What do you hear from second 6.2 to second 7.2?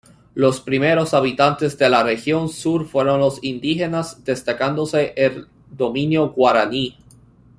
guaraní.